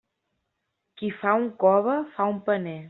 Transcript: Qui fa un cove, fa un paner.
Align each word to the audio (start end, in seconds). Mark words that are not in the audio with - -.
Qui 1.01 1.11
fa 1.21 1.37
un 1.43 1.47
cove, 1.67 1.99
fa 2.17 2.31
un 2.35 2.45
paner. 2.51 2.79